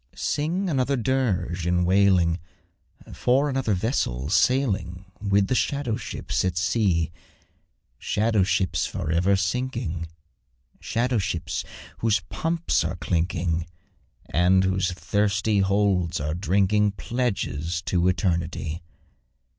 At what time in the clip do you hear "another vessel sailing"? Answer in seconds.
3.51-5.05